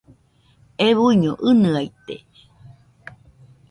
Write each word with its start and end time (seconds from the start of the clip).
Euiño 0.87 1.31
ɨnɨaite. 1.49 2.15